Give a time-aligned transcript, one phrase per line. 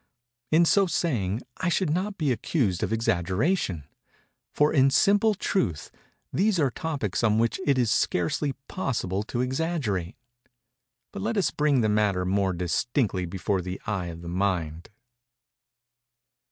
[0.49, 3.83] In so saying, I should not be accused of exaggeration;
[4.51, 5.91] for, in simple truth,
[6.33, 10.15] these are topics on which it is scarcely possible to exaggerate.
[11.11, 14.89] But let us bring the matter more distinctly before the eye of the mind.